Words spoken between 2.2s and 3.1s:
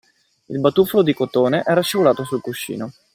sul cuscino.